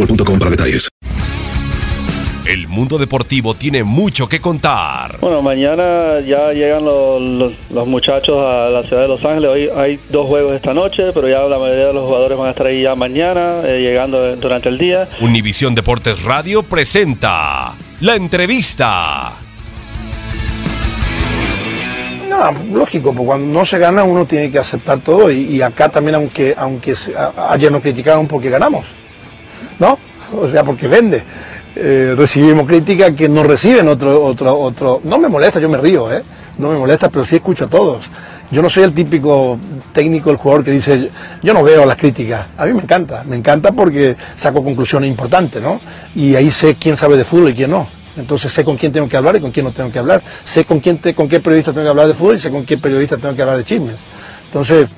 [0.00, 0.88] boostmobile.com para detalles.
[2.46, 5.18] El mundo deportivo tiene mucho que contar.
[5.20, 9.50] Bueno, mañana ya llegan los, los, los, muchachos a la ciudad de Los Ángeles.
[9.50, 12.50] Hoy hay dos juegos esta noche, pero ya la mayoría de los jugadores van a
[12.50, 15.08] estar ahí ya mañana, eh, llegando durante el día.
[15.20, 19.32] Univisión Deportes Radio presenta la entrevista.
[22.28, 25.88] No, lógico, porque cuando no se gana uno tiene que aceptar todo y, y acá
[25.88, 28.86] también, aunque, aunque se, a, ayer nos criticaron porque ganamos,
[29.80, 29.98] ¿no?
[30.38, 31.22] O sea, porque vende.
[31.74, 35.00] Eh, recibimos críticas que no reciben otro, otro, otro.
[35.04, 36.22] No me molesta, yo me río, ¿eh?
[36.58, 38.10] No me molesta, pero sí escucho a todos.
[38.50, 39.58] Yo no soy el típico
[39.92, 41.10] técnico, el jugador que dice,
[41.42, 42.46] yo no veo las críticas.
[42.56, 45.80] A mí me encanta, me encanta porque saco conclusiones importantes, ¿no?
[46.14, 47.88] Y ahí sé quién sabe de fútbol y quién no.
[48.16, 50.22] Entonces sé con quién tengo que hablar y con quién no tengo que hablar.
[50.42, 52.66] Sé con quién te, con qué periodista tengo que hablar de fútbol y sé con
[52.66, 54.00] qué periodista tengo que hablar de chismes.
[54.46, 54.88] Entonces,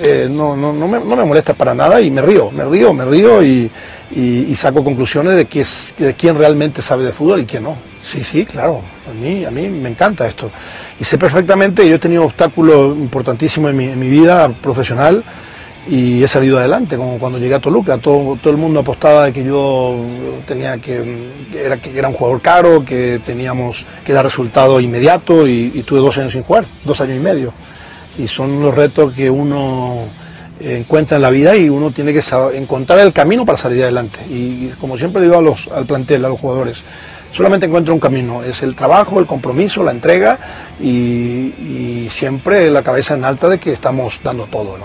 [0.00, 2.92] eh, no, no, no, me, no, me, molesta para nada y me río, me río,
[2.92, 3.70] me río y,
[4.10, 7.76] y, saco conclusiones de, que es, de quién realmente sabe de fútbol y quién no.
[8.02, 10.50] Sí, sí, claro, a mí, a mí me encanta esto.
[10.98, 15.22] Y sé perfectamente, yo he tenido obstáculos importantísimos en mi, en mi vida profesional
[15.88, 19.32] y he salido adelante, como cuando llegué a Toluca, todo, todo el mundo apostaba de
[19.32, 19.96] que yo
[20.46, 25.82] tenía que, era, que era un jugador caro, que teníamos que dar resultado inmediato y
[25.86, 27.52] tuve dos años sin jugar, dos años y medio
[28.18, 30.06] y son los retos que uno
[30.60, 32.22] encuentra en la vida y uno tiene que
[32.54, 34.20] encontrar el camino para salir adelante.
[34.28, 36.78] Y, como siempre digo a al plantel, a los jugadores,
[37.34, 40.38] solamente encuentro un camino, es el trabajo, el compromiso, la entrega
[40.80, 41.52] y,
[42.10, 44.76] siempre la cabeza en alta de que estamos dando todo.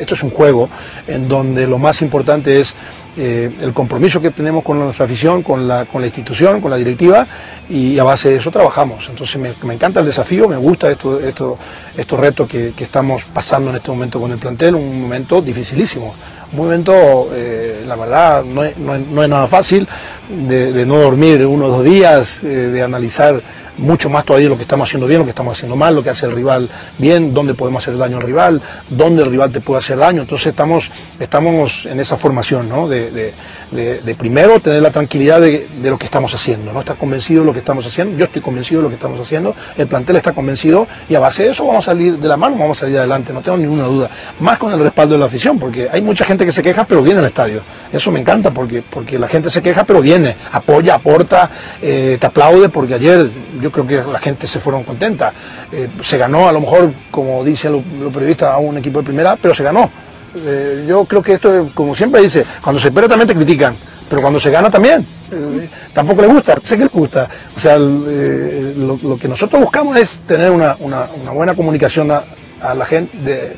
[0.00, 0.68] Esto es un juego
[1.08, 2.76] en donde lo más importante es
[3.16, 7.26] eh, el compromiso que tenemos con nuestra afición, con la, institución, con la directiva
[7.68, 9.06] y a base de eso trabajamos.
[9.08, 11.58] Entonces me, encanta el desafío, me gusta esto, esto,
[11.96, 16.14] estos retos que, estamos pasando en este momento con el plantel, un momento dificilísimo.
[16.54, 19.88] Momento, eh, la verdad, no es, no, no es, nada fácil
[20.28, 23.42] de, no dormir uno o dos días, eh, de analizar
[23.78, 26.10] mucho más todavía lo que estamos haciendo bien, lo que estamos haciendo mal, lo que
[26.10, 26.68] hace el rival
[26.98, 30.22] bien, dónde podemos hacer daño al rival, dónde el rival te puede hacer daño.
[30.22, 32.88] Entonces estamos, estamos en esa formación, ¿no?
[32.88, 33.34] De, de,
[33.70, 36.80] de, de primero tener la tranquilidad de, lo que estamos haciendo, ¿no?
[36.80, 39.54] Estar convencido de lo que estamos haciendo, yo estoy convencido de lo que estamos haciendo,
[39.76, 42.56] el plantel está convencido y a base de eso vamos a salir de la mano,
[42.56, 44.10] vamos a salir adelante, no tengo ninguna duda.
[44.40, 47.02] Más con el respaldo de la afición, porque hay mucha gente que se queja pero
[47.02, 47.62] viene al estadio.
[47.92, 51.50] Eso me encanta porque, porque la gente se queja pero viene, apoya, aporta,
[51.82, 53.30] eh, te aplaude porque ayer
[53.64, 55.32] yo creo que la gente se fueron contenta.
[55.72, 59.36] Eh, se ganó, a lo mejor, como dicen los, periodistas, a un equipo de primera,
[59.40, 59.90] pero se ganó.
[60.36, 63.74] Eh, yo creo que esto, como siempre dice, cuando se espera también te critican,
[64.06, 65.06] pero cuando se gana también.
[65.32, 67.26] Eh, tampoco les gusta, sé que les gusta.
[67.56, 73.56] O sea, lo, que nosotros buscamos es tener una, una, buena comunicación a, la gente,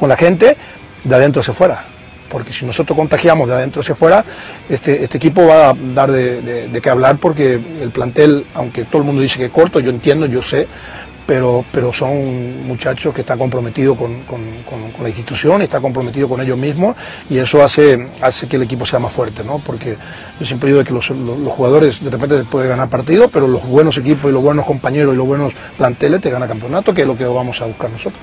[0.00, 0.56] con la gente
[1.04, 1.84] de adentro hacia afuera.
[2.28, 4.24] Porque si nosotros contagiamos de adentro hacia afuera,
[4.68, 9.02] este, este equipo va a dar de, de qué hablar porque el plantel, aunque todo
[9.02, 10.68] el mundo dice que es corto, yo entiendo, yo sé,
[11.28, 14.40] pero, pero son muchachos que están comprometidos con, con,
[15.02, 16.96] la institución, están comprometidos con ellos mismos
[17.28, 19.58] y eso hace, hace que el equipo sea más fuerte, ¿no?
[19.58, 19.98] Porque
[20.40, 23.98] yo siempre digo que los, los, jugadores de repente pueden ganar partidos, pero los buenos
[23.98, 27.18] equipos y los buenos compañeros y los buenos planteles te ganan campeonato, que es lo
[27.18, 28.22] que vamos a buscar nosotros.